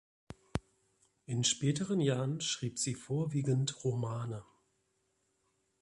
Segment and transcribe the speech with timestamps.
[1.27, 4.43] In späteren Jahren schrieb sie vorwiegend Romane.